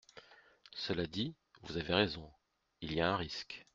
Cela 0.73 1.05
dit, 1.05 1.35
vous 1.61 1.77
avez 1.77 1.93
raison: 1.93 2.27
il 2.81 2.91
y 2.95 3.01
a 3.01 3.13
un 3.13 3.17
risque. 3.17 3.67